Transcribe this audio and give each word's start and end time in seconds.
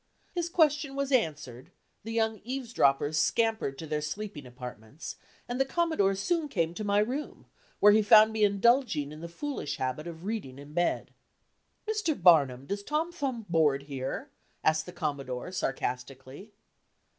His 0.33 0.49
question 0.49 0.95
was 0.95 1.11
answered; 1.11 1.69
the 2.03 2.11
young 2.11 2.41
eaves 2.43 2.73
droppers 2.73 3.19
scampered 3.19 3.77
to 3.77 3.85
their 3.85 4.01
sleeping 4.01 4.47
apartments, 4.47 5.15
and 5.47 5.61
the 5.61 5.63
Commodore 5.63 6.15
soon 6.15 6.47
came 6.49 6.73
to 6.73 6.83
my 6.83 6.97
room, 6.97 7.45
where 7.79 7.91
he 7.91 8.01
found 8.01 8.33
me 8.33 8.43
indulging 8.43 9.11
in 9.11 9.21
the 9.21 9.29
foolish 9.29 9.77
habit 9.77 10.07
of 10.07 10.23
reading 10.25 10.57
in 10.57 10.73
bed. 10.73 11.13
"Mr. 11.87 12.19
Barnum, 12.19 12.65
does 12.65 12.81
Tom 12.81 13.11
Thumb 13.11 13.45
board 13.47 13.83
here?" 13.83 14.31
asked 14.63 14.87
the 14.87 14.91
Commodore, 14.91 15.51
sarcastically. 15.51 16.51